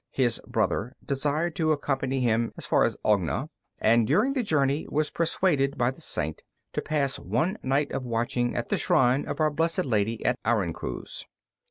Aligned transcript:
His 0.09 0.41
brother 0.47 0.95
desired 1.05 1.55
to 1.57 1.71
accompany 1.71 2.21
him 2.21 2.53
as 2.57 2.65
far 2.65 2.85
as 2.85 2.97
Ogna, 3.05 3.49
and 3.77 4.07
during 4.07 4.33
the 4.33 4.41
journey 4.41 4.87
was 4.89 5.11
persuaded 5.11 5.77
by 5.77 5.91
the 5.91 6.01
Saint 6.01 6.41
to 6.73 6.81
pass 6.81 7.19
one 7.19 7.59
night 7.61 7.91
of 7.91 8.03
watching 8.03 8.55
at 8.55 8.69
the 8.69 8.79
shrine 8.79 9.27
of 9.27 9.39
Our 9.39 9.51
Blessed 9.51 9.85
Lady 9.85 10.25
at 10.25 10.39
Aruncuz. 10.43 11.25